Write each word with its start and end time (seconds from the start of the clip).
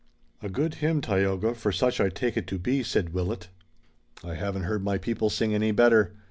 "A 0.41 0.49
good 0.49 0.73
hymn, 0.81 0.99
Tayoga, 0.99 1.53
for 1.53 1.71
such 1.71 2.01
I 2.01 2.09
take 2.09 2.35
it 2.35 2.47
to 2.47 2.57
be," 2.57 2.81
said 2.81 3.13
Willet. 3.13 3.49
"I 4.23 4.33
haven't 4.33 4.63
heard 4.63 4.83
my 4.83 4.97
people 4.97 5.29
sing 5.29 5.53
any 5.53 5.71
better. 5.71 6.15